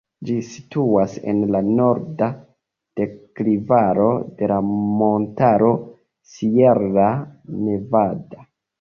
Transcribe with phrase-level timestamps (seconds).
[0.27, 2.31] Ĝi situas en la norda
[3.01, 4.09] deklivaro
[4.41, 5.73] de la montaro
[6.35, 7.09] Sierra
[7.71, 8.47] Nevada.